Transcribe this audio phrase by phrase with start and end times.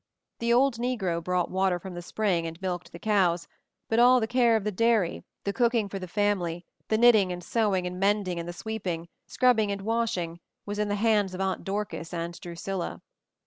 [0.39, 3.47] The old negro brought water from the spring and milked the cows,
[3.87, 7.43] but all the care of the dairy, the cooking for the family, the knitting and
[7.43, 11.63] sewing and mending and the sweeping, scrubbing and washing was in the hands of Aunt
[11.63, 13.03] Dorcas and Drusilla.